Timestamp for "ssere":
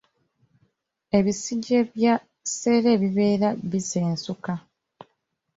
2.49-2.91